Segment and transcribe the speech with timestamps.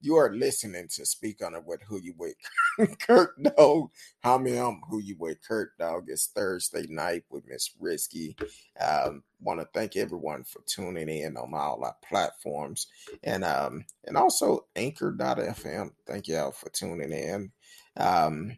[0.00, 3.90] You are listening to Speak on it with Who You With Kurt Dog.
[4.20, 6.04] How me I'm Who You With Kurt Dog.
[6.08, 8.36] It's Thursday night with Miss Risky.
[8.80, 12.86] Um, want to thank everyone for tuning in on all our platforms
[13.22, 15.90] and um and also anchor.fm.
[16.06, 17.50] Thank y'all for tuning in.
[17.96, 18.56] Um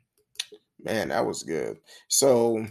[0.82, 1.79] man, that was good.
[2.09, 2.66] So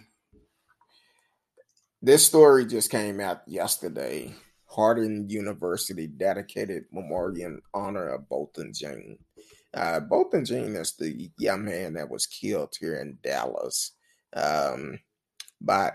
[2.02, 4.34] this story just came out yesterday.
[4.73, 9.17] Harding University dedicated memorial in honor of Botham Jean.
[9.73, 13.91] Uh, Botham Jean is the young man that was killed here in Dallas
[14.33, 14.99] um,
[15.60, 15.91] by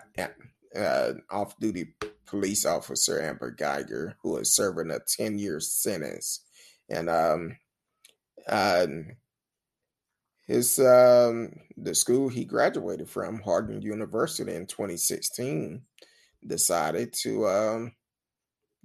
[0.79, 1.95] uh, off duty
[2.27, 6.41] police officer Amber Guyger, who is serving a 10 year sentence.
[6.91, 7.57] And um,
[8.47, 8.87] uh,
[10.47, 15.83] his um, the school he graduated from, Harding University, in 2016,
[16.47, 17.93] decided to um,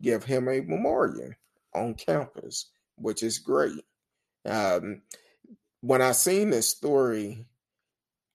[0.02, 1.32] give him a memorial
[1.74, 3.84] on campus, which is great.
[4.46, 5.02] Um,
[5.82, 7.46] when I seen this story,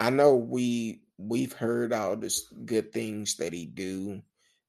[0.01, 4.23] I know we we've heard all this good things that he do,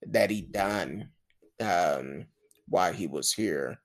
[0.08, 1.10] that he done
[1.60, 2.26] um,
[2.68, 3.80] while he was here.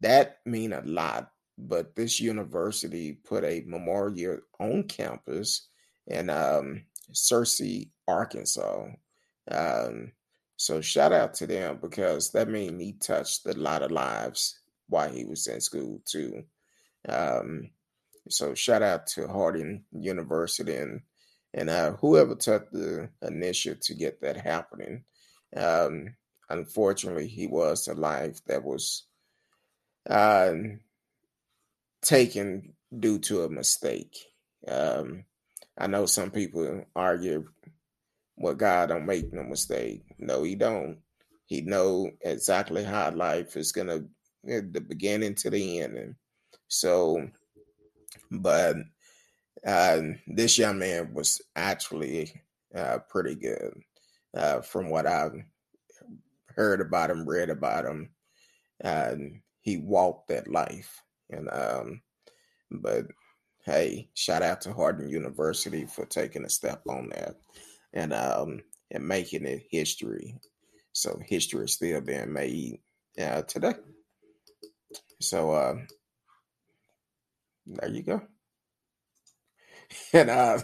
[0.00, 1.30] That mean a lot
[1.68, 5.68] but this university put a memorial on campus
[6.06, 8.86] in um, Searcy, Arkansas.
[9.50, 10.12] Um,
[10.60, 15.10] so shout out to them because that means he touched a lot of lives while
[15.10, 16.42] he was in school too.
[17.08, 17.70] Um,
[18.28, 21.00] so shout out to Harding University and
[21.54, 25.04] and uh, whoever took the initiative to get that happening.
[25.56, 26.14] Um,
[26.50, 29.04] unfortunately, he was a life that was
[30.10, 30.52] uh,
[32.02, 34.14] taken due to a mistake.
[34.68, 35.24] Um,
[35.78, 37.48] I know some people argue,
[38.40, 40.98] "Well, God don't make no mistake." No, He don't.
[41.46, 44.04] He know exactly how life is gonna,
[44.48, 45.96] eh, the beginning to the end.
[45.96, 46.14] And
[46.68, 47.28] so,
[48.30, 48.76] but
[49.66, 52.40] uh, this young man was actually
[52.74, 53.74] uh, pretty good,
[54.36, 55.34] uh, from what I've
[56.56, 58.10] heard about him, read about him.
[58.80, 62.02] And he walked that life and um,
[62.70, 63.06] but
[63.64, 67.36] hey, shout out to Harding University for taking a step on that
[67.92, 70.36] and um and making it history.
[70.92, 72.80] So history is still being made
[73.20, 73.74] uh, today.
[75.20, 75.74] So uh,
[77.66, 78.22] there you go.
[80.12, 80.58] And uh,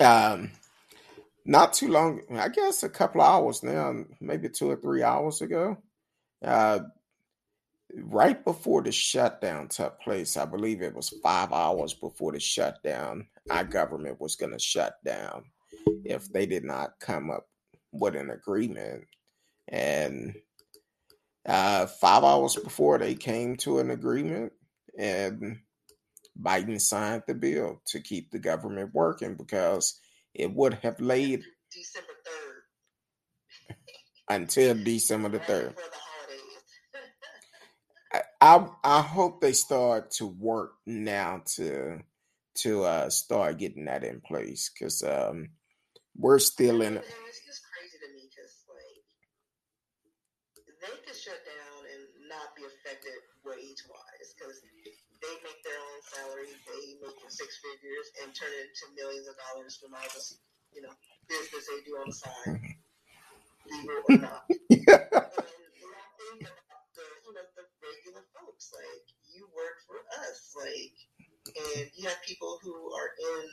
[0.00, 0.50] um,
[1.44, 5.76] not too long, I guess a couple hours now, maybe two or three hours ago,
[6.42, 6.80] uh,
[7.94, 13.26] right before the shutdown took place, I believe it was five hours before the shutdown,
[13.50, 15.44] our government was going to shut down
[16.04, 17.46] if they did not come up
[17.92, 19.04] with an agreement.
[19.68, 20.36] And
[21.46, 24.52] uh, five hours before they came to an agreement,
[24.98, 25.58] and
[26.40, 29.98] Biden signed the bill to keep the government working because
[30.34, 31.42] it would have laid
[31.72, 32.60] December 3rd.
[34.30, 35.74] until December the 3rd.
[38.40, 42.00] I I hope they start to work now to
[42.56, 45.48] to uh start getting that in place because um
[46.18, 46.98] we're still in.
[46.98, 47.06] It.
[47.06, 49.06] It's just crazy to me because like
[50.82, 53.14] they could shut down and not be affected
[53.46, 58.70] wage wise because they make their own salary, they make six figures and turn it
[58.70, 60.38] into millions of dollars from all this
[60.74, 60.92] you know
[61.30, 62.60] business they do on the side,
[63.70, 64.44] legal or not.
[64.68, 65.18] yeah
[67.88, 68.70] regular folks.
[68.74, 70.54] Like you work for us.
[70.56, 70.96] Like,
[71.48, 73.44] and you have people who are in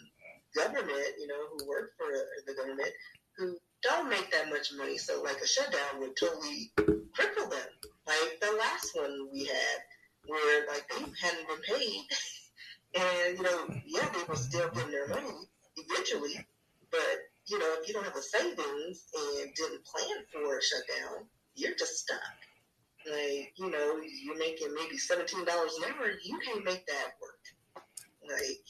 [0.56, 2.08] government, you know, who work for
[2.48, 2.92] the government
[3.38, 4.98] who don't make that much money.
[4.98, 7.70] So like a shutdown would totally cripple them.
[8.08, 9.78] Like the last one we had,
[10.28, 12.06] where like they hadn't been paid,
[12.96, 15.34] and you know, yeah, they were still getting their money
[15.78, 16.46] eventually,
[16.92, 17.18] but
[17.48, 19.06] you know, if you don't have a savings
[19.38, 22.20] and didn't plan for a shutdown, you're just stuck.
[23.10, 27.84] Like, you know, you're making maybe $17 an hour, you can't make that work.
[28.28, 28.66] Like,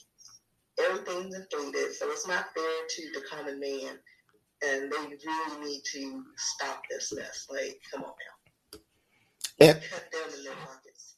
[0.80, 3.98] everything's inflated, so it's not fair to the common man.
[4.66, 7.48] And they really need to stop this mess.
[7.50, 8.80] Like, come on now.
[9.68, 11.16] And, Cut down in their pockets.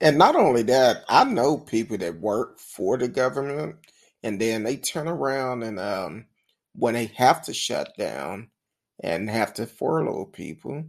[0.00, 3.76] And not only that, I know people that work for the government
[4.22, 6.26] and then they turn around and um,
[6.74, 8.48] when they have to shut down
[9.02, 10.84] and have to furlough people,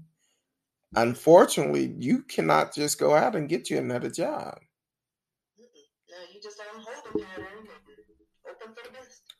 [0.95, 4.59] Unfortunately, you cannot just go out and get you another job.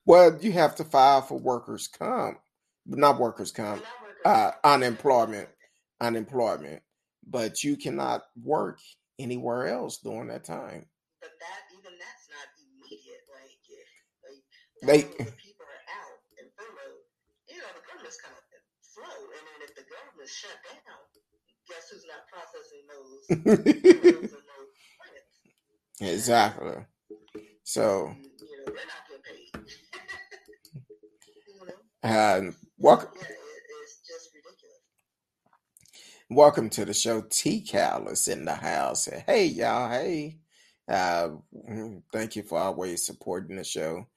[0.05, 2.39] Well, you have to file for workers' comp,
[2.85, 3.83] not workers' comp,
[4.25, 5.49] uh, unemployment,
[5.99, 6.81] unemployment.
[7.27, 8.79] But you cannot work
[9.19, 10.87] anywhere else during that time.
[11.21, 13.21] But that even that's not immediate.
[13.29, 17.05] Like, if, like They- the people are out and furloughed.
[17.47, 18.41] You know, the government's kind of
[18.81, 20.97] slow, and then if the government's shut down,
[21.69, 23.21] guess who's not processing those
[24.31, 26.85] those exactly.
[27.63, 29.71] So, you know, they're not getting paid.
[32.03, 32.41] Uh,
[32.77, 33.09] welcome,
[36.29, 37.21] welcome to the show.
[37.29, 39.07] T Cal is in the house.
[39.27, 39.89] Hey, y'all.
[39.89, 40.37] Hey,
[40.87, 41.29] uh,
[41.69, 44.07] mm, thank you for always supporting the show.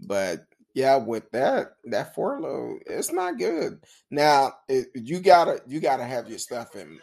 [0.00, 0.44] But
[0.74, 3.80] yeah, with that, that furlough, it's not good.
[4.10, 6.98] Now, it, you gotta, you gotta have your stuff in.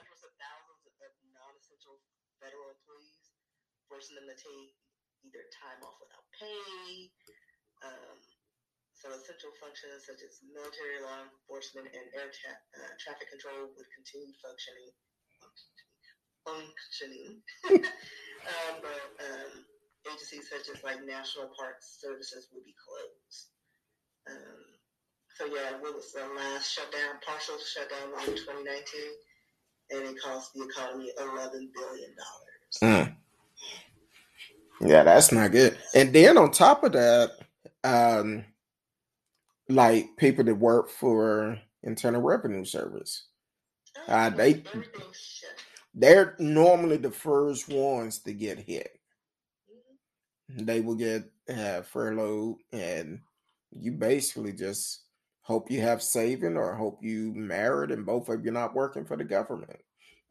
[8.99, 13.89] So essential functions such as military law enforcement and air tra- uh, traffic control would
[13.95, 14.91] continue functioning.
[16.43, 17.39] Functioning.
[18.51, 19.63] um, but um,
[20.03, 23.55] agencies such as like National Park Services would be closed.
[24.27, 24.67] Um,
[25.39, 27.23] so yeah, what was the last shutdown?
[27.23, 28.67] Partial shutdown in 2019
[29.91, 32.75] and it cost the economy eleven billion dollars.
[32.83, 33.15] Mm.
[34.81, 35.77] Yeah, that's not good.
[35.93, 37.31] And then on top of that,
[37.83, 38.45] um,
[39.69, 43.27] like people that work for Internal Revenue Service,
[44.07, 44.63] Uh, they
[45.93, 48.99] they're normally the first ones to get hit.
[50.51, 50.65] Mhm.
[50.65, 53.21] They will get uh, furloughed, and
[53.71, 55.01] you basically just
[55.41, 59.17] hope you have saving or hope you married and both of you're not working for
[59.17, 59.79] the government.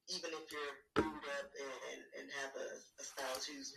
[0.10, 2.68] even if you're booed up and, and, and have a,
[3.02, 3.74] a spouse who's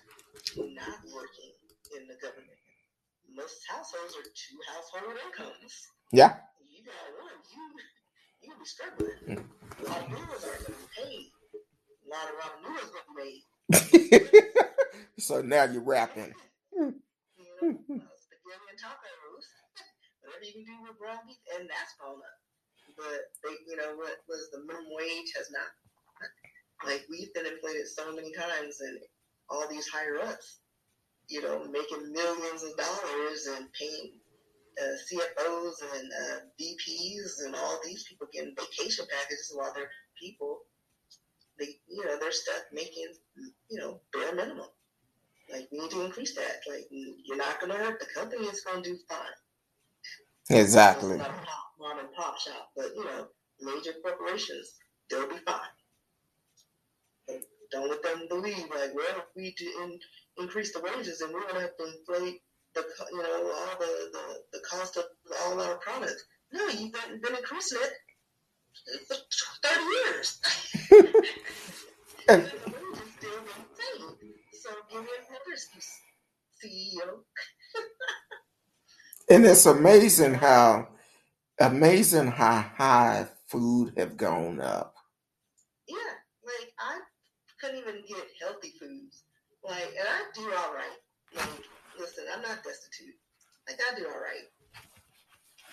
[0.74, 1.52] not working
[1.96, 2.58] in the government,
[3.34, 5.74] most households are two household incomes.
[6.12, 6.34] Yeah.
[6.66, 7.62] You got one, you
[8.42, 9.36] you be struggling.
[9.36, 11.28] A lot of aren't to be paid.
[12.02, 13.44] A lot of revenue is going to be made.
[15.18, 16.32] so now you're rapping.
[16.72, 19.46] You know, uh, spaghetti and tacos,
[20.24, 22.16] whatever you can do with ground beef, and that's up.
[22.96, 25.68] But they, you know, what was the minimum wage has not.
[26.84, 28.96] Like we've been inflated so many times, and
[29.50, 30.60] all these higher ups,
[31.28, 34.12] you know, making millions of dollars and paying
[34.80, 40.60] uh, CFOs and uh, VPs and all these people getting vacation packages while their people,
[41.58, 43.12] they, you know, they're stuck making,
[43.70, 44.66] you know, bare minimum.
[45.52, 46.60] Like we need to increase that.
[46.68, 49.18] Like you're not going to hurt the company; it's going to do fine.
[50.50, 51.12] Exactly.
[51.12, 53.26] It's not a pop, mom and pop shop, but you know,
[53.60, 54.74] major corporations,
[55.10, 55.60] they'll be fine.
[57.72, 59.98] Don't let them believe like, well, if we do in,
[60.38, 62.40] increase the wages, then we're to have to inflate
[62.74, 65.04] the, you know, all the, the, the cost of
[65.44, 66.24] all our products.
[66.52, 67.92] No, you've been, been increasing it
[69.08, 69.16] for
[69.62, 70.40] thirty years.
[72.28, 74.18] And- the wages still the same.
[74.52, 75.90] So give me another excuse,
[76.64, 77.20] CEO.
[79.30, 80.88] And it's amazing how
[81.60, 84.94] amazing how high food have gone up.
[87.62, 89.24] Yeah, like I couldn't even get healthy foods.
[89.64, 90.98] Like, and I do all right.
[91.36, 91.64] Like,
[91.98, 93.14] listen, I'm not destitute.
[93.68, 94.48] Like, I do all right.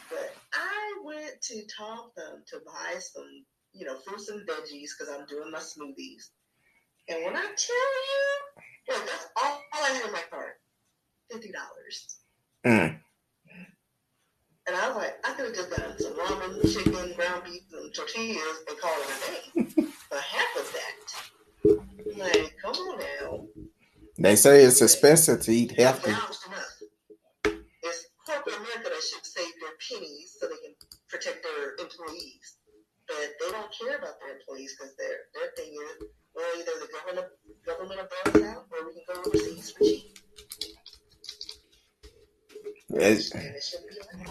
[0.09, 5.13] But I went to Tom Thumb to buy some, you know, fruits and veggies because
[5.13, 6.31] I'm doing my smoothies.
[7.09, 7.75] And when I tell
[8.09, 8.25] you,
[8.89, 10.59] yeah, that's all, all I had in my cart,
[11.31, 12.19] fifty dollars.
[12.65, 12.99] Mm.
[14.67, 17.93] And I was like, I could have just done some ramen, chicken, ground beef, and
[17.93, 19.87] tortillas and called it a day.
[20.09, 20.97] For half of that.
[22.17, 23.47] Like, come on now.
[24.27, 26.11] They say it's expensive to eat healthy.
[26.11, 30.75] It's corporate America that should save their pennies so they can
[31.07, 32.57] protect their employees.
[33.07, 36.89] But they don't care about their employees because their their thing is, well, either the
[36.91, 37.27] government
[37.65, 40.19] government will bail us out or we can go overseas for cheap.
[42.95, 44.27] It's- And it shouldn't be like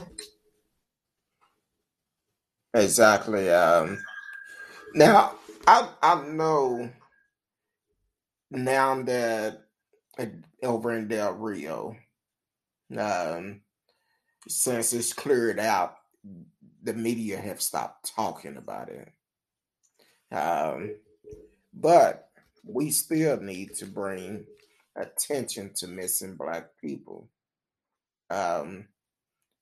[2.75, 2.83] that.
[2.83, 3.49] exactly.
[3.51, 4.05] Um,
[4.93, 6.91] now I I know
[8.51, 9.66] now that
[10.63, 11.97] over in Del Rio,
[12.97, 13.61] um,
[14.49, 15.97] since it's cleared out,
[16.83, 19.13] the media have stopped talking about it.
[20.33, 20.97] Um,
[21.75, 22.31] but
[22.65, 24.47] we still need to bring
[24.97, 27.29] attention to missing black people.
[28.31, 28.87] Um,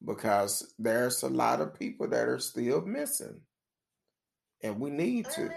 [0.05, 3.41] because there's a lot of people that are still missing.
[4.63, 5.43] And we need to.
[5.43, 5.51] you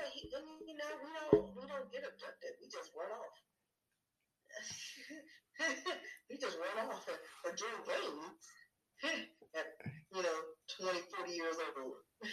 [0.68, 2.52] you know, we don't we don't get abducted.
[2.62, 3.38] We just run off.
[6.30, 8.44] we just run off or, or join gangs.
[9.56, 9.68] at,
[10.14, 10.40] you know,
[10.82, 12.02] 20, 40 years old.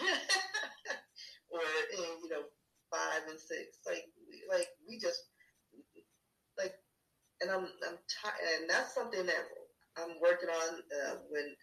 [1.51, 2.45] or, in, you know,
[2.91, 3.79] five and six.
[3.87, 4.05] Like,
[4.51, 5.31] like we just,
[6.59, 6.75] like,
[7.43, 8.61] and I'm, I'm tired.
[8.61, 9.45] And that's something that
[9.99, 11.55] I'm working on uh, when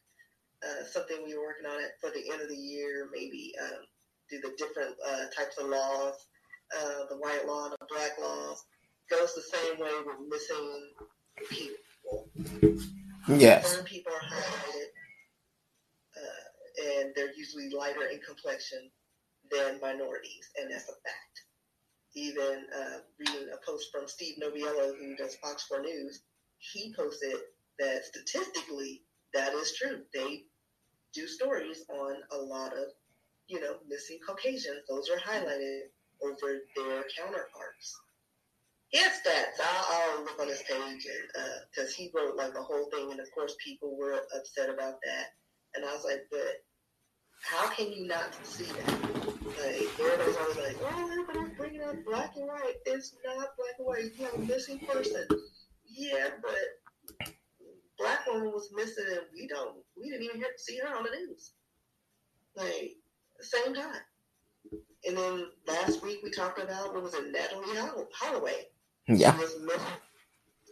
[0.64, 3.82] uh, something we were working on it for the end of the year, maybe um,
[4.30, 6.16] do the different uh, types of laws,
[6.78, 8.64] uh, the white law and the black laws.
[9.10, 10.94] Goes the same way with missing
[11.50, 12.30] people.
[13.28, 13.68] Yes.
[13.68, 14.90] Certain people are highlighted,
[16.18, 18.90] uh, and they're usually lighter in complexion
[19.52, 21.36] than minorities, and that's a fact.
[22.16, 26.22] Even uh, reading a post from Steve Noviello, who does Fox 4 News,
[26.58, 27.36] he posted
[27.80, 30.02] that statistically that is true.
[30.14, 30.44] They
[31.14, 32.86] do stories on a lot of,
[33.48, 34.84] you know, missing Caucasians.
[34.90, 35.82] Those are highlighted
[36.22, 38.00] over their counterparts.
[38.94, 39.64] Has stats.
[39.64, 41.08] I'll, look on his page
[41.72, 44.96] because uh, he wrote like the whole thing, and of course people were upset about
[45.06, 45.28] that.
[45.76, 46.64] And I was like, but
[47.44, 48.88] how can you not see that?
[49.46, 52.76] Like everybody's always like, oh, everybody's bringing up black and white.
[52.86, 54.12] It's not black and white.
[54.18, 55.26] You have a missing person.
[55.88, 57.32] Yeah, but
[57.98, 59.78] black woman was missing, and we don't.
[59.98, 61.54] We didn't even hear, see her on the news.
[62.56, 62.98] Like
[63.40, 64.02] same time.
[65.08, 68.68] And then last week we talked about what was it, Natalee Holloway.
[69.08, 69.38] Yeah.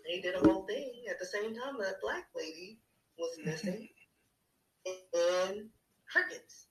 [0.05, 2.79] They did a whole thing at the same time that black lady
[3.17, 3.87] was missing,
[4.85, 5.69] and
[6.11, 6.65] crickets.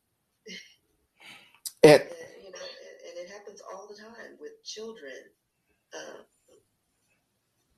[1.84, 5.12] It, and, you know, and, it happens all the time with children.
[5.94, 6.24] Um,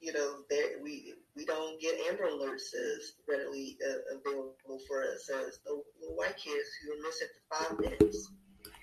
[0.01, 0.37] you know,
[0.83, 6.17] we we don't get Amber Alerts as readily uh, available for us as the little
[6.17, 8.33] white kids who are missing for five minutes,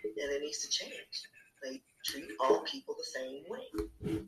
[0.04, 1.24] and it needs to change.
[1.64, 4.22] They treat all people the same way.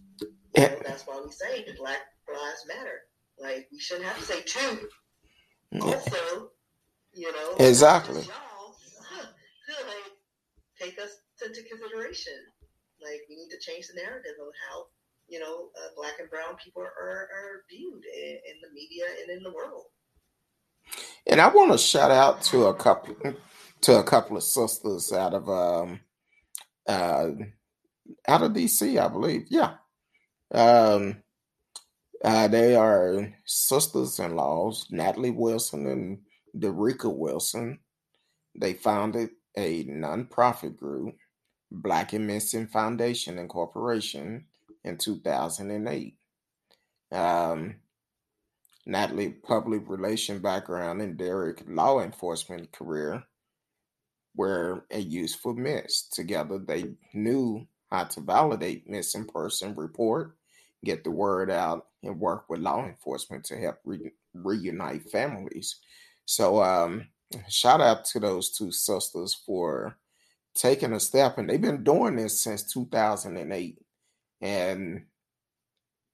[0.68, 3.02] Know, that's why we say the Black Lives Matter.
[3.40, 4.90] Like we shouldn't have to say two.
[5.82, 6.52] Also,
[7.14, 8.22] you know, exactly.
[8.22, 8.76] Y'all,
[9.86, 10.12] like,
[10.80, 12.34] take us into consideration.
[13.02, 14.88] Like we need to change the narrative of how
[15.30, 19.38] you know, uh, black and brown people are, are viewed in, in, the media and
[19.38, 19.84] in the world.
[21.28, 23.16] And I want to shout out to a couple
[23.82, 26.00] to a couple of sisters out of um
[26.88, 27.30] uh
[28.28, 29.46] out of DC, I believe.
[29.50, 29.74] Yeah.
[30.52, 31.24] Um
[32.24, 36.20] uh, they are sisters-in-laws, Natalie Wilson and
[36.58, 37.80] Derrica Wilson.
[38.60, 41.16] They founded a nonprofit group,
[41.72, 44.46] Black and Missing Foundation Incorporation,
[44.84, 46.16] in 2008.
[47.12, 47.76] Um,
[48.86, 53.24] Natalie, public relation background, and Derek, law enforcement career
[54.36, 56.04] were a useful mix.
[56.10, 60.36] Together, they knew how to validate missing person report,
[60.84, 65.78] get the word out, and work with law enforcement to help re- reunite families.
[66.26, 67.08] So, um,
[67.48, 69.98] shout out to those two sisters for
[70.56, 73.80] taking a step, and they've been doing this since 2008.
[74.42, 75.06] And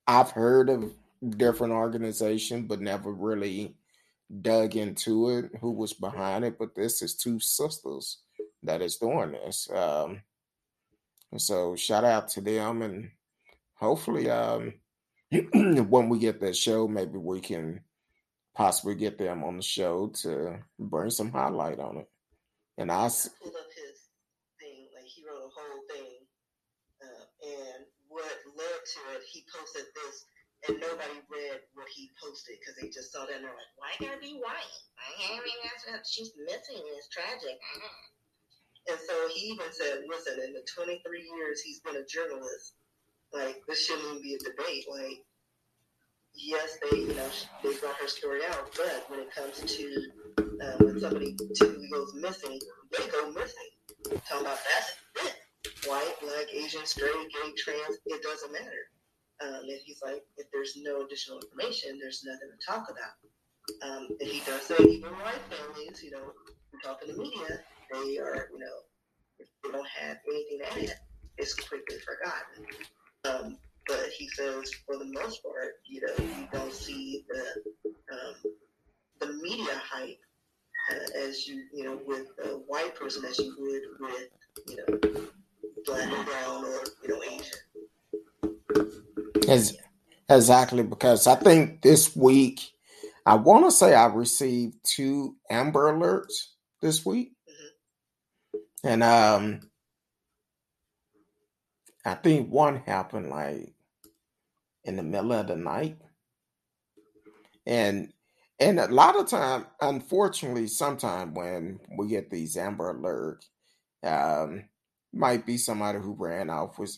[0.06, 0.92] I've heard of
[1.36, 3.76] different organizations, but never really
[4.42, 6.58] dug into it, who was behind it.
[6.58, 8.18] But this is two sisters
[8.62, 9.68] that is doing this.
[9.72, 10.22] Um,
[11.36, 13.10] so shout out to them, and
[13.78, 14.74] hopefully, um,
[15.54, 17.80] when we get that show, maybe we can
[18.54, 22.08] possibly get them on the show to bring some highlight on it.
[22.78, 23.10] And I, I
[23.42, 24.08] pulled up his
[24.60, 26.12] thing, like he wrote a whole thing,
[27.04, 28.24] uh, and what
[28.56, 30.24] led to it, he posted this,
[30.68, 33.92] and nobody read what he posted because they just saw that and they're like, "Why
[34.00, 34.76] gotta be white?
[34.96, 36.80] I mean, that's she's missing.
[36.96, 37.60] It's tragic."
[38.88, 41.00] And so he even said, "Listen, in the 23
[41.36, 42.75] years he's been a journalist,
[43.36, 44.86] like this shouldn't even be a debate.
[44.90, 45.24] Like,
[46.34, 47.28] yes, they you know
[47.62, 52.14] they brought her story out, but when it comes to uh, when somebody typically goes
[52.14, 52.58] missing,
[52.96, 53.70] they go missing.
[54.28, 55.34] Talking about that,
[55.86, 58.90] white, black, Asian, straight, gay, trans, it doesn't matter.
[59.42, 63.16] Um, and he's like, if there's no additional information, there's nothing to talk about.
[63.82, 66.32] Um, and he does say even white families, you know,
[66.72, 67.60] we talk in the media,
[67.92, 68.78] they are, you know,
[69.38, 70.98] if they don't have anything to add,
[71.36, 72.64] it's quickly forgotten.
[73.26, 73.56] Um,
[73.86, 78.34] but he says, for the most part, you know, you don't see the um,
[79.20, 80.18] the media hype
[80.90, 84.28] uh, as you, you know, with a white person as you would with,
[84.68, 84.98] you know,
[85.84, 87.58] black or brown or you know Asian.
[89.48, 89.76] As,
[90.28, 92.72] exactly because I think this week
[93.24, 96.48] I want to say I received two Amber Alerts
[96.80, 98.88] this week, mm-hmm.
[98.88, 99.60] and um,
[102.06, 103.74] I think one happened like
[104.84, 105.98] in the middle of the night,
[107.66, 108.12] and
[108.58, 113.44] And a lot of time, unfortunately, sometime when we get these Amber Alert,
[114.02, 114.64] um,
[115.12, 116.96] might be somebody who ran off with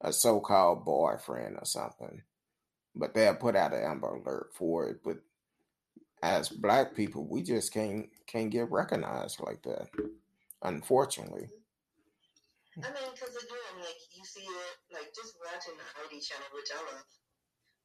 [0.00, 2.22] a so-called boyfriend or something,
[2.94, 5.02] but they'll put out an Amber Alert for it.
[5.04, 5.18] But
[6.22, 9.88] as black people, we just can't can't get recognized like that,
[10.62, 11.48] unfortunately.
[12.80, 16.72] I mean, because again, like you see it, like just watching the ID channel, which
[16.72, 17.04] I love,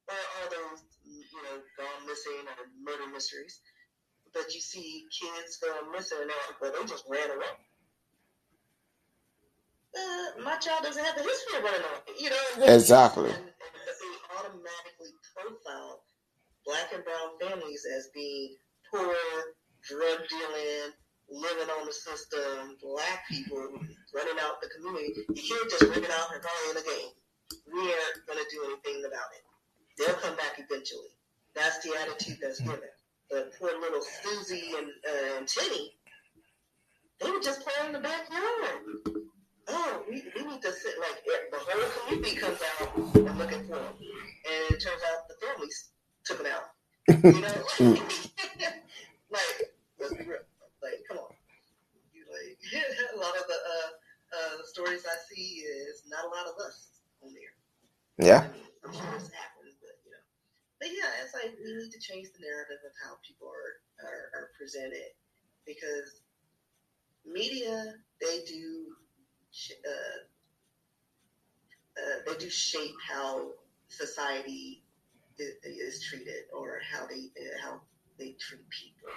[0.08, 3.60] or all those, you know, gone missing or murder mysteries.
[4.32, 7.52] But you see kids going missing and but they just ran away.
[9.92, 12.72] Uh, my child doesn't have the history of running away, you know.
[12.72, 13.28] Exactly.
[13.28, 16.00] And, and they automatically profile
[16.64, 18.56] black and brown families as being
[18.90, 19.16] poor,
[19.84, 20.92] drug dealing,
[21.30, 23.56] living on the system, black people
[24.14, 25.12] running out the community.
[25.28, 27.12] You can't just rip it out and call in a game.
[27.72, 29.44] We aren't going to do anything about it.
[29.98, 31.12] They'll come back eventually.
[31.54, 32.80] That's the attitude that's given.
[33.30, 35.96] But poor little Susie and, uh, and Tinny,
[37.20, 39.18] they were just playing in the backyard.
[39.70, 43.74] Oh, we, we need to sit like the whole community comes out and looking for
[43.74, 45.90] them, and it turns out the families
[46.24, 46.70] took them out.
[47.24, 47.48] You know,
[49.30, 50.38] like let's be real.
[50.82, 51.32] Like, come on.
[52.14, 52.57] You like
[53.14, 53.90] a lot of the uh,
[54.36, 57.54] uh, stories I see is not a lot of us on there.
[58.18, 58.44] Yeah.
[58.44, 60.24] I mean, I'm sure this happens, but you know.
[60.80, 64.30] But yeah, it's like we need to change the narrative of how people are are,
[64.34, 65.16] are presented
[65.66, 66.22] because
[67.24, 68.94] media they do
[69.86, 70.18] uh,
[71.98, 73.48] uh, they do shape how
[73.88, 74.82] society
[75.38, 77.30] is treated or how they
[77.62, 77.80] how
[78.18, 79.10] they treat people.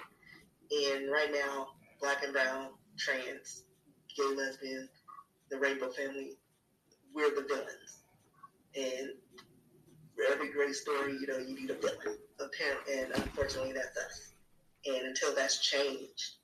[0.70, 1.68] And right now,
[2.00, 3.64] black and brown, trans,
[4.16, 4.88] gay, lesbian,
[5.50, 6.38] the rainbow family,
[7.14, 8.02] we're the villains.
[8.76, 9.10] And
[10.14, 12.18] for every great story, you know, you need a villain.
[12.40, 14.32] Apparently, and unfortunately, that's us.
[14.86, 16.36] And until that's changed,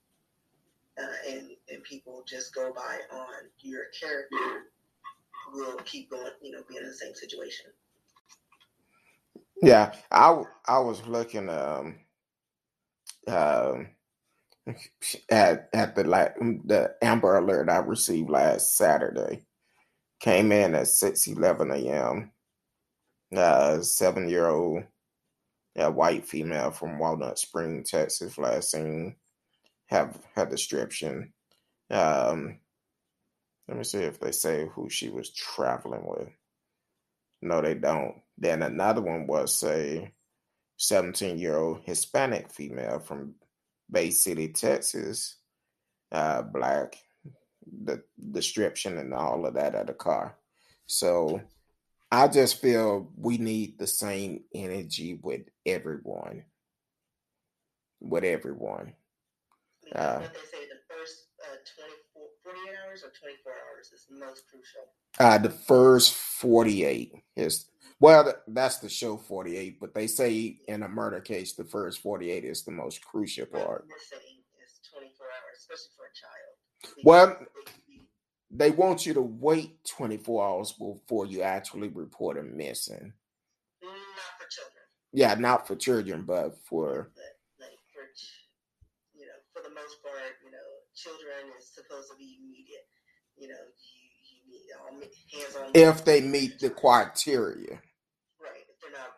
[1.01, 4.71] uh, and and people just go by on your character,
[5.53, 7.67] we'll keep going, you know, being in the same situation.
[9.63, 11.97] Yeah, I I was looking um
[13.27, 13.89] um
[15.31, 19.45] at at the like the Amber Alert I received last Saturday.
[20.21, 22.33] Came in at six eleven a.m.
[23.35, 24.85] Uh, seven year old
[25.79, 29.17] uh, white female from Walnut Spring, Texas, last seen
[29.87, 31.33] have her description.
[31.91, 32.59] Um,
[33.69, 36.29] let me see if they say who she was traveling with.
[37.43, 38.17] No, they don't.
[38.37, 40.13] Then another one was a
[40.79, 43.35] 17 year old Hispanic female from
[43.91, 45.37] Bay City, Texas,
[46.13, 46.97] uh, black,
[47.85, 50.37] the description and all of that of the car.
[50.87, 51.41] So
[52.11, 56.45] I just feel we need the same energy with everyone.
[58.01, 58.95] With everyone.
[59.95, 60.23] Uh,
[62.99, 64.83] hours or 24 hours is most crucial.
[65.19, 70.89] Uh, the first 48 is well, that's the show 48, but they say in a
[70.89, 73.87] murder case, the first 48 is the most crucial part.
[73.89, 77.05] Missing is 24 hours, especially for a child.
[77.05, 77.37] Well,
[78.53, 83.13] they want you to wait 24 hours before you actually report a missing.
[83.83, 83.93] Not
[84.39, 84.85] for children.
[85.13, 87.11] Yeah, not for children, but for.
[87.17, 88.07] But like for,
[89.19, 90.68] you know, for the most part, you know,
[90.99, 92.87] children is supposed to be immediate.
[93.39, 93.65] You know,
[95.75, 97.79] if they meet the criteria.
[98.43, 98.67] Right.
[98.67, 99.15] If they're not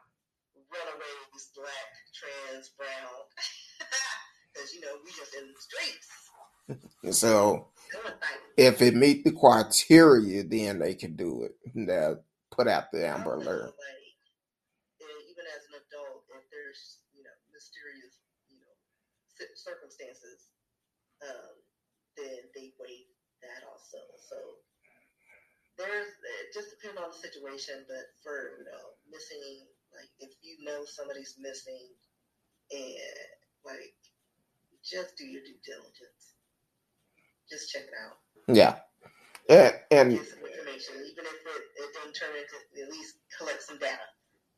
[0.68, 2.88] runaways, black, trans, brown.
[4.52, 6.10] Because, you know, we just in the streets.
[7.18, 7.68] so
[8.56, 11.54] if it meet the criteria, then they can do it.
[11.72, 13.62] They'll put out the Amber Alert.
[13.62, 14.02] Like,
[15.30, 18.18] even as an adult, if there's, you know, mysterious,
[18.50, 18.74] you know,
[19.54, 20.50] circumstances,
[21.22, 21.59] um,
[22.20, 23.08] then they waive
[23.40, 24.00] that also.
[24.28, 24.36] So
[25.80, 29.64] there's it just depends on the situation, but for you know missing,
[29.96, 31.88] like if you know somebody's missing,
[32.70, 33.32] and
[33.64, 33.96] like
[34.84, 36.36] just do your due diligence,
[37.48, 38.20] just check it out.
[38.48, 38.84] Yeah.
[39.48, 43.62] And, and get some information, even if it, it doesn't turn into at least collect
[43.64, 44.06] some data,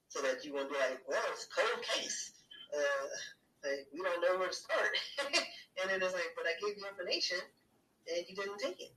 [0.09, 2.33] so that you won't be like, well, it's a cold case.
[2.75, 3.07] Uh,
[3.65, 4.91] like we don't know where to start,
[5.81, 7.39] and then it's like, but I gave you information,
[8.09, 8.93] and you didn't take it.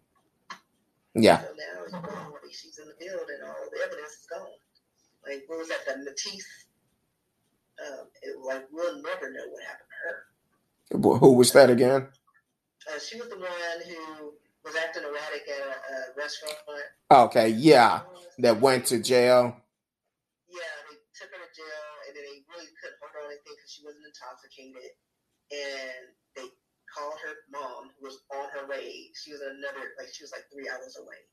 [1.15, 1.39] Yeah.
[1.39, 2.33] So now it's gone.
[2.51, 4.47] She's in the field and all the evidence is gone.
[5.27, 5.85] Like, what was that?
[5.87, 6.67] The Mitrice?
[7.79, 11.17] Um, it, like, we'll never know what happened to her.
[11.19, 12.07] Who was that again?
[12.87, 13.49] Uh, she was the one
[13.87, 14.33] who
[14.63, 16.55] was acting erratic at a, a restaurant.
[17.11, 18.01] Okay, yeah.
[18.39, 19.55] That went to jail.
[20.47, 23.55] Yeah, they took her to jail, and then they really couldn't hold her on anything
[23.55, 24.91] because she wasn't intoxicated,
[25.51, 26.47] and they
[26.95, 29.11] called her mom, who was on her way.
[29.13, 31.27] She was another, like she was like three hours away.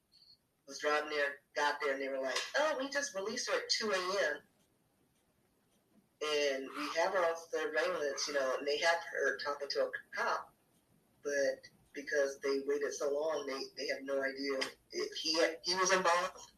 [0.66, 3.70] Was driving there, got there, and they were like, "Oh, we just released her at
[3.78, 4.36] 2 a.m."
[6.22, 9.90] And we have her on surveillance, you know, and they have her talking to a
[10.14, 10.54] cop,
[11.24, 14.58] but because they waited so long, they, they have no idea
[14.92, 16.52] if he had, he was involved.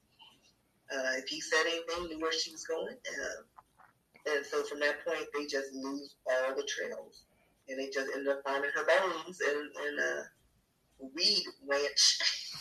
[0.92, 2.94] Uh, if he said anything, knew where she was going.
[2.94, 7.24] Uh, and so from that point, they just lose all the trails.
[7.68, 12.18] And they just end up finding her bones in, in a weed ranch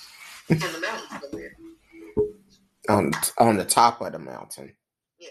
[0.49, 1.57] in the mountains somewhere.
[2.89, 4.75] On, on the top of the mountain.
[5.17, 5.29] Yeah.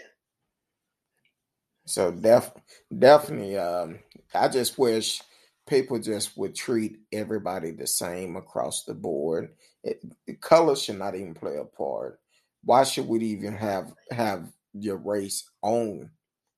[1.86, 2.52] So def,
[2.96, 3.98] definitely, um,
[4.34, 5.22] I just wish
[5.66, 9.50] people just would treat everybody the same across the board.
[9.84, 12.20] It, the color should not even play a part.
[12.64, 16.10] Why should we even have have your race on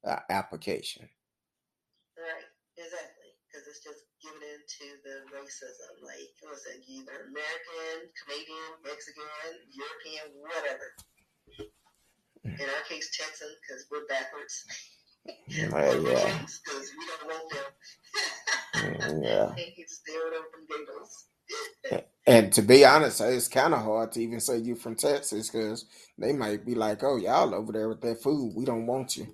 [0.06, 1.08] uh, application?
[2.84, 3.30] Exactly.
[3.48, 5.92] Because it's just giving into the racism.
[6.04, 6.84] Like, it?
[6.84, 9.24] Either American, Canadian, Mexican,
[9.72, 10.88] European, whatever.
[12.44, 14.64] In our case, Texan, because we're backwards.
[15.26, 16.38] Uh, yeah.
[16.44, 17.64] Because we don't want them.
[18.76, 19.48] Mm, yeah.
[19.86, 21.26] Stay away from ghettos.
[22.26, 25.86] And to be honest, it's kind of hard to even say you from Texas because
[26.18, 28.52] they might be like, "Oh, y'all over there with that food.
[28.56, 29.28] We don't want you."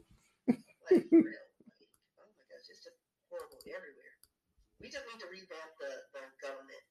[0.90, 1.38] Like, for real.
[1.38, 2.98] Like, oh my gosh, it's just
[3.30, 4.14] horrible everywhere.
[4.82, 6.84] We just need to revamp the, the government.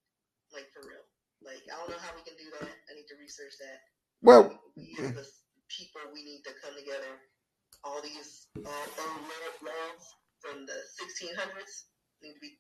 [0.56, 1.06] Like, for real.
[1.44, 2.68] Like, I don't know how we can do that.
[2.68, 3.80] I need to research that.
[4.22, 5.26] Well, we as the
[5.72, 7.16] people, we need to come together.
[7.84, 10.04] All these uh, old laws
[10.44, 11.74] from the 1600s
[12.22, 12.60] need to be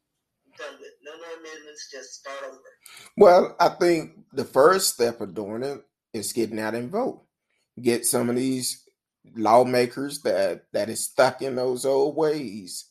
[0.58, 0.95] done with.
[1.03, 1.89] No more amendments.
[1.91, 2.60] Just start over.
[3.17, 5.82] well, I think the first step of doing it
[6.13, 7.23] is getting out and vote.
[7.82, 8.84] Get some of these
[9.36, 12.86] lawmakers that that is stuck in those old ways.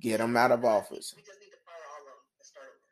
[0.00, 1.12] Get them out of office.
[1.16, 2.88] We just need to fire all of them and start over.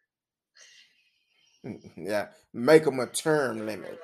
[1.96, 3.98] Yeah, make them a term limit.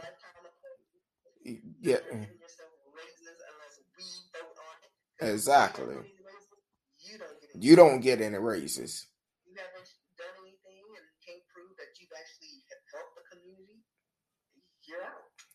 [1.81, 1.99] Yeah,
[5.21, 5.97] exactly.
[7.59, 9.07] You don't get any raises.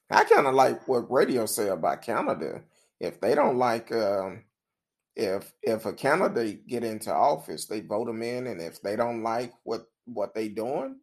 [0.10, 2.64] I kind of like what radio say about Canada.
[3.00, 4.44] If they don't like, um,
[5.16, 9.24] if if a candidate get into office, they vote them in, and if they don't
[9.24, 11.00] like what what they doing,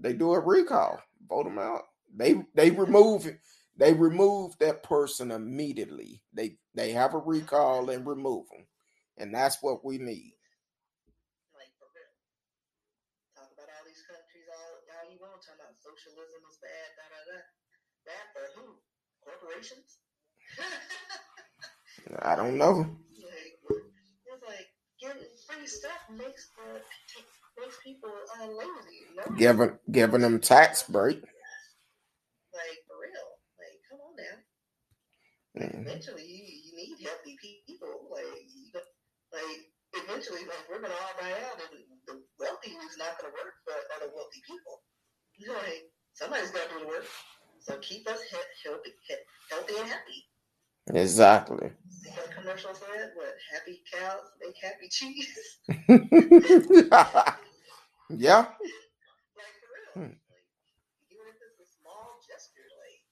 [0.00, 1.82] they do a recall, vote them out.
[2.14, 3.30] They they remove.
[3.76, 6.22] They remove that person immediately.
[6.32, 8.66] They they have a recall and remove them,
[9.18, 10.32] and that's what we need.
[11.52, 12.08] Like for real.
[13.36, 17.04] Talk about all these countries all, all you want, talking about socialism is bad, da
[17.12, 17.38] da da.
[18.08, 18.80] Bad for who?
[19.20, 19.98] Corporations?
[22.22, 22.78] I don't know.
[22.78, 24.68] like, it's like
[25.00, 26.80] getting free stuff makes the
[27.60, 29.06] makes people uh, lazy.
[29.16, 29.36] No?
[29.36, 31.22] Giving giving them tax break.
[32.54, 33.28] Like for real.
[33.58, 34.36] Like come on now.
[35.56, 35.86] Mhm.
[35.86, 38.08] Eventually, you, you need healthy people.
[38.12, 38.72] Like you
[39.32, 43.54] like eventually, like we're gonna all die out, and the wealthy is not gonna work
[43.64, 44.82] for other wealthy people.
[45.48, 47.06] Like somebody's got to do the work.
[47.60, 49.14] So keep us he- healthy, he-
[49.50, 50.24] healthy and happy.
[50.94, 51.70] Exactly.
[52.14, 55.38] How commercial said, what happy cows make happy cheese.
[58.10, 58.46] yeah.
[59.38, 59.92] like for real.
[59.94, 60.14] Hmm.
[60.14, 60.46] Like
[61.10, 63.02] even if it's a small gesture, like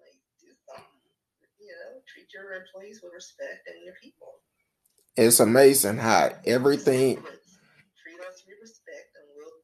[0.00, 1.02] like do something.
[1.60, 4.42] You know, treat your employees with respect and your people.
[5.16, 9.62] It's amazing how everything treat us with respect, and we'll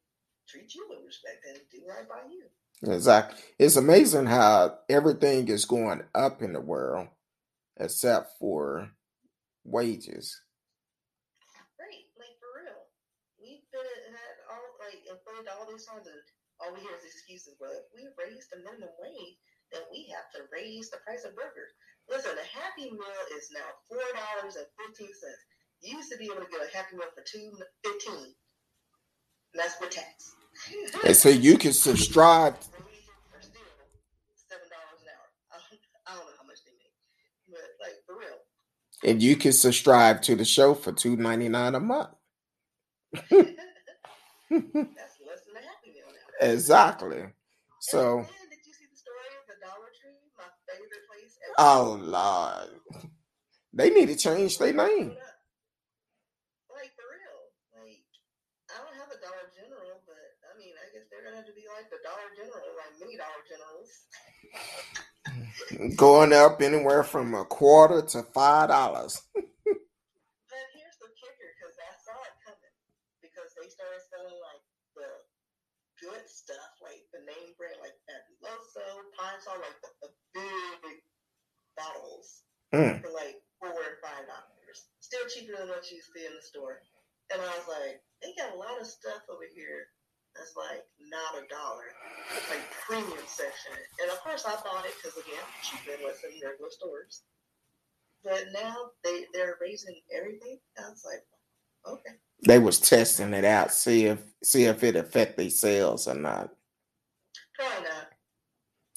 [0.49, 2.49] treat you with respect and do right by you.
[2.95, 7.09] exactly it's amazing how everything is going up in the world
[7.79, 8.91] except for
[9.65, 10.41] wages.
[11.81, 12.81] Right, like for real.
[13.41, 14.77] We've been had all
[15.49, 16.21] all these times, and
[16.61, 17.57] all we hear is excuses.
[17.57, 19.39] But if we raise the minimum wage,
[19.73, 21.73] then we have to raise the price of burgers.
[22.11, 25.43] Listen, a Happy Meal is now four dollars and fifteen cents.
[25.81, 27.55] You used to be able to get a Happy Meal for two
[27.87, 28.35] fifteen.
[29.55, 30.35] That's with tax.
[31.07, 32.55] And so you can subscribe.
[32.55, 33.63] Wages are still
[34.35, 35.29] seven dollars an hour.
[36.07, 36.95] I don't know how much they make,
[37.49, 38.39] but like for real.
[39.07, 42.11] And you can subscribe to the show for two ninety nine a month.
[44.51, 46.30] That's less than a Happy Meal now.
[46.41, 47.25] Exactly.
[47.81, 51.01] So, then, did you see the story of the Dollar Tree, my favorite
[51.59, 52.81] oh Lord,
[53.73, 55.17] they need to change their name.
[56.73, 57.41] Like for real,
[57.77, 58.05] like
[58.71, 60.17] I don't have a Dollar General, but
[60.49, 63.17] I mean, I guess they're gonna have to be like the Dollar General, like many
[63.17, 63.91] Dollar Generals.
[65.97, 69.23] Going up anywhere from a quarter to five dollars.
[69.35, 69.45] But
[73.57, 74.63] they started selling like
[74.97, 75.09] the
[76.03, 78.85] good stuff, like the name brand, like Fabuloso,
[79.17, 80.99] Pine Sol, like the, the big
[81.77, 83.03] bottles Mm.
[83.03, 84.87] for like four or five dollars.
[85.01, 86.79] Still cheaper than what you see in the store.
[87.35, 89.91] And I was like, they got a lot of stuff over here
[90.37, 91.91] that's like not a dollar,
[92.37, 93.75] it's like premium section.
[94.01, 97.23] And of course, I bought it because again, cheaper than what's in regular stores.
[98.23, 100.59] But now they they're raising everything.
[100.79, 101.27] I was like,
[101.93, 102.15] okay.
[102.47, 106.51] They was testing it out, see if see if it affect their sales or not.
[107.55, 108.09] Probably not.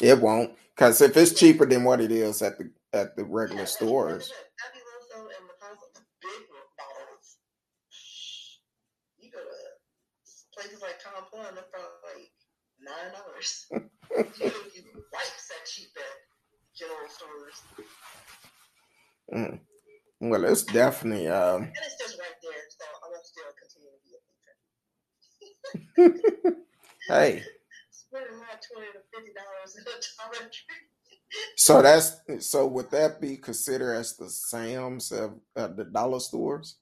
[0.02, 3.62] It won't, because if it's cheaper than what it is at the at the regular
[3.62, 6.44] Yeah, stores, Like I said, Fabuloso and Rapunzel, the big
[6.78, 7.38] bottles.
[9.18, 9.58] You go to
[10.54, 12.32] places like Tom Thumb, they're probably like
[12.82, 13.66] nine dollars.
[13.72, 16.18] you can get wipes that cheap at
[16.78, 17.62] general stores,
[19.34, 19.60] mm.
[20.20, 21.64] well, it's definitely um.
[21.64, 22.66] and it's just right there.
[22.70, 24.58] So I'm gonna still continue to be a patron.
[27.10, 27.44] Hey,
[27.92, 30.78] Spending my twenty to fifty dollars in a Dollar Tree.
[31.58, 36.78] so that's so would that be considered as the Sam's of, of the dollar stores?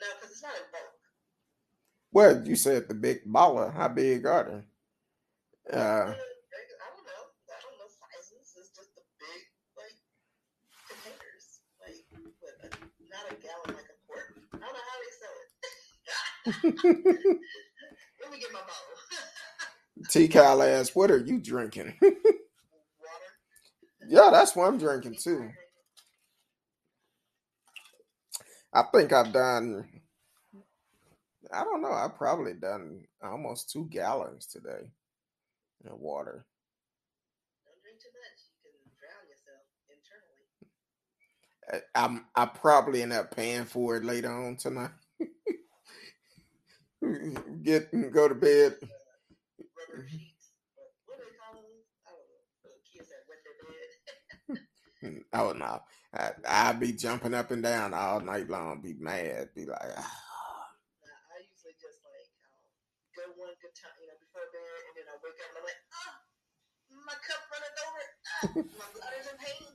[0.00, 0.92] No, because it's not in bulk.
[2.12, 3.72] Well, you said the big baller.
[3.72, 4.80] How big are they?
[5.76, 7.24] Uh, I don't know.
[7.48, 8.54] I don't know sizes.
[8.58, 9.42] It's just the big
[9.78, 9.96] like
[10.90, 12.04] containers, like
[12.42, 12.68] with a,
[13.08, 14.36] not a gallon, like a quart.
[14.54, 15.50] I don't know how they sell it.
[18.22, 18.98] Let me get my bottle.
[20.12, 20.28] T.
[20.28, 22.16] Kyle asked, "What are you drinking?" Water.
[24.08, 25.50] yeah, that's what I'm drinking too.
[28.74, 29.88] I think I've done.
[31.52, 31.92] I don't know.
[31.92, 34.90] I've probably done almost two gallons today
[35.86, 36.46] of water.
[37.66, 38.40] Don't drink too much.
[38.64, 41.84] You can drown yourself internally.
[41.94, 44.90] I- I'm I probably end up paying for it later on tonight.
[47.64, 48.76] Get and go to bed.
[49.92, 50.56] Rubber sheets.
[50.74, 51.84] What, what do they call those?
[52.08, 52.80] I don't know.
[52.88, 53.92] Kids that wet their bed.
[55.34, 55.82] Oh no,
[56.14, 58.80] I, I'll be jumping up and down all night long.
[58.80, 59.50] Be mad.
[59.52, 60.16] Be like, ah.
[61.34, 62.62] I usually just like um,
[63.18, 65.66] go one good time, you know, before bed, and then I wake up and I'm
[65.66, 66.14] like, ah,
[67.02, 68.02] my cup running over.
[68.30, 69.74] Ah, my bladder's in pain.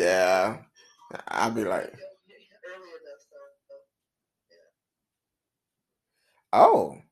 [0.00, 0.64] yeah.
[1.28, 1.92] I'd be like,
[2.64, 3.74] early enough, so, so
[6.54, 7.03] oh, kind of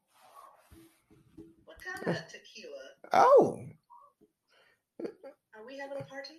[2.28, 2.84] tequila?
[3.12, 3.58] oh,
[5.54, 6.34] Are we having a party?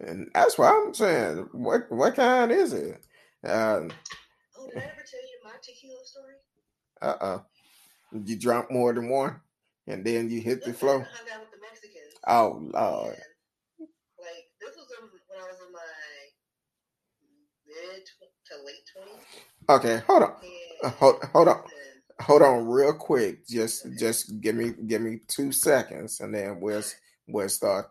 [0.00, 1.48] and that's what I'm saying.
[1.52, 3.04] What what kind is it?
[3.46, 3.88] Uh,
[4.58, 6.34] Oh, did I ever tell you my tequila story?
[7.02, 7.40] uh, uh
[8.12, 9.40] You drunk more than one,
[9.86, 10.98] and then you hit the Listen, flow.
[10.98, 12.14] Hung out with the Mexicans.
[12.26, 13.14] Oh lord.
[13.14, 14.88] and, like this was
[15.28, 15.80] when I was in my
[17.66, 19.24] mid to late twenties.
[19.68, 20.30] Okay, hold on,
[20.82, 21.62] uh, And hold hold on,
[22.20, 23.46] hold on, real quick.
[23.46, 26.82] Just just give me give me two seconds, and then we'll
[27.28, 27.84] we'll start